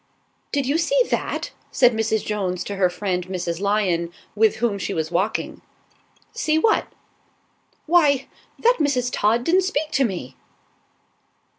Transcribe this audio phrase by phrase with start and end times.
[0.51, 2.25] "DID you see that?" said Mrs.
[2.25, 3.59] Jones to her friend Mrs.
[3.59, 5.61] Lion, with whom she was walking.
[6.33, 6.87] "See what?"
[7.85, 8.25] "Why,
[8.57, 9.11] that Mrs.
[9.13, 10.35] Todd didn't speak to me."